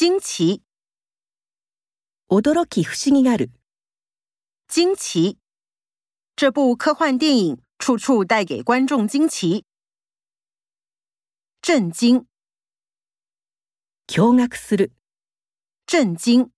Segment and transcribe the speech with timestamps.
[0.00, 0.62] 惊奇，
[2.28, 3.50] 驚奇，不思議がある。
[4.68, 5.38] 惊奇，
[6.36, 9.64] 这部科幻电影处处带给观众惊奇。
[11.60, 12.28] 震惊，
[14.06, 14.92] 驚愕する。
[15.84, 16.52] 震惊，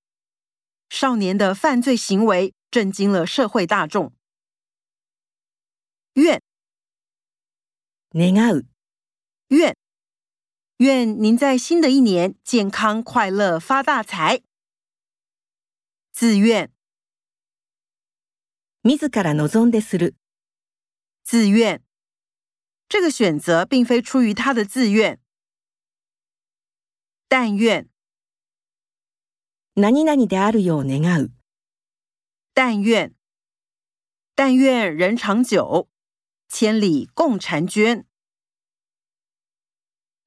[0.91, 4.13] 少年的犯罪行为震惊了社会大众。
[6.13, 6.43] 愿，
[8.13, 8.67] 願う。
[9.49, 9.80] 愿。
[10.81, 14.41] 愿您在新的一年健康快乐发大财。
[16.11, 16.73] 自愿。
[21.23, 21.83] 自愿，
[22.89, 25.21] 这个选择并非出于他的自愿。
[27.29, 27.87] 但愿。
[29.75, 29.93] 但
[32.81, 33.15] 願。
[34.35, 35.91] 但愿人长久，
[36.49, 38.07] 千里共婵娟。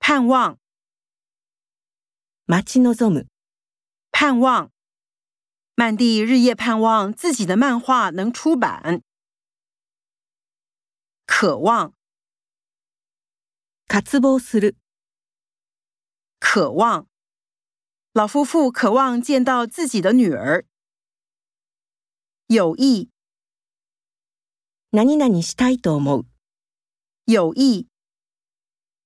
[0.06, 0.60] 盼望，
[2.48, 3.26] 待ち望ぞむ。
[4.12, 4.70] 盼望，
[5.78, 9.02] 曼蒂日夜盼望自己的漫画能出版。
[11.26, 11.94] 渴望，
[13.88, 14.76] かつぼする。
[16.42, 17.08] 渴望，
[18.14, 20.66] 老夫妇渴望见到自己的女儿。
[22.48, 23.10] 有意，
[24.92, 26.26] なに何にしたいと思う。
[27.26, 27.88] 有意。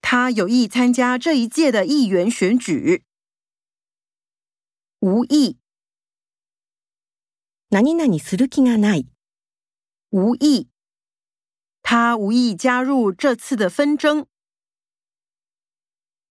[0.01, 3.03] 他有意参加这一届的议员选举，
[5.01, 5.57] 无意。
[7.69, 9.05] ナニナにする気がない，
[10.11, 10.69] 无意。
[11.81, 14.27] 他无意加入这次的纷争。